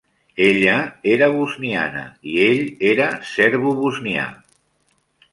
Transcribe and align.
Ella 0.43 0.75
era 1.15 1.25
bosniana, 1.33 2.01
i 2.31 2.33
ell 2.45 2.63
era 2.93 3.09
serbobosnià. 3.33 4.25